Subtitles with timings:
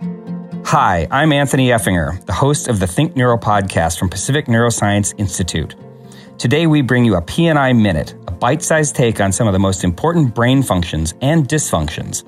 [0.00, 5.74] Hi, I'm Anthony Effinger, the host of the Think Neuro podcast from Pacific Neuroscience Institute.
[6.36, 9.58] Today, we bring you a PNI Minute, a bite sized take on some of the
[9.58, 12.24] most important brain functions and dysfunctions.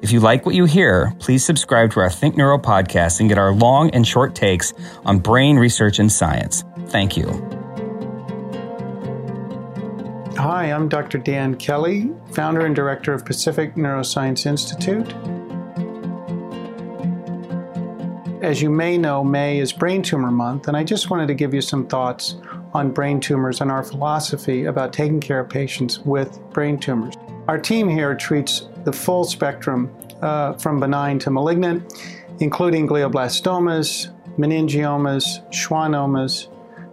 [0.00, 3.36] If you like what you hear, please subscribe to our Think Neuro podcast and get
[3.36, 4.72] our long and short takes
[5.04, 6.64] on brain research and science.
[6.86, 7.26] Thank you.
[10.38, 11.18] Hi, I'm Dr.
[11.18, 15.12] Dan Kelly, founder and director of Pacific Neuroscience Institute.
[18.42, 21.52] As you may know, May is Brain Tumor Month, and I just wanted to give
[21.52, 22.36] you some thoughts
[22.72, 27.14] on brain tumors and our philosophy about taking care of patients with brain tumors.
[27.48, 31.92] Our team here treats the full spectrum uh, from benign to malignant,
[32.40, 36.48] including glioblastomas, meningiomas, schwannomas,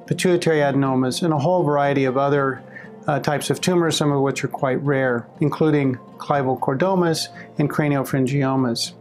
[0.06, 2.62] pituitary adenomas, and a whole variety of other
[3.08, 8.97] uh, types of tumors, some of which are quite rare, including clival chordomas and craniopharyngiomas.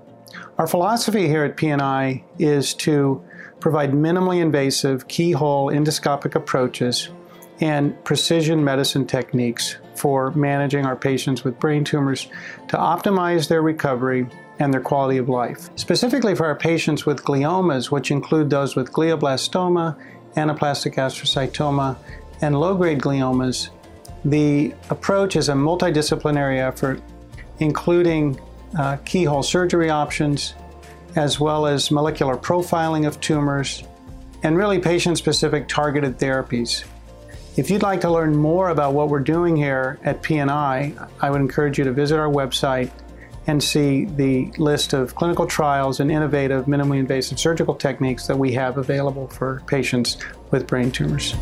[0.59, 3.23] Our philosophy here at PNI is to
[3.61, 7.11] provide minimally invasive keyhole endoscopic approaches
[7.61, 12.29] and precision medicine techniques for managing our patients with brain tumors
[12.69, 14.27] to optimize their recovery
[14.59, 15.71] and their quality of life.
[15.77, 19.97] Specifically for our patients with gliomas, which include those with glioblastoma,
[20.37, 21.97] anaplastic astrocytoma,
[22.43, 23.71] and low grade gliomas,
[24.25, 27.01] the approach is a multidisciplinary effort,
[27.59, 28.39] including
[28.79, 30.55] uh, keyhole surgery options,
[31.17, 33.83] as well as molecular profiling of tumors,
[34.43, 36.85] and really patient specific targeted therapies.
[37.57, 41.41] If you'd like to learn more about what we're doing here at PNI, I would
[41.41, 42.91] encourage you to visit our website
[43.47, 48.53] and see the list of clinical trials and innovative minimally invasive surgical techniques that we
[48.53, 50.19] have available for patients
[50.51, 51.35] with brain tumors.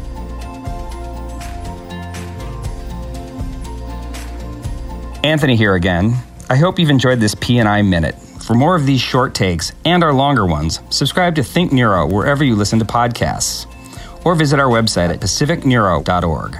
[5.24, 6.14] Anthony here again.
[6.50, 8.14] I hope you've enjoyed this PNI Minute.
[8.16, 12.44] For more of these short takes and our longer ones, subscribe to Think Neuro wherever
[12.44, 13.66] you listen to podcasts,
[14.26, 16.58] or visit our website at pacificneuro.org.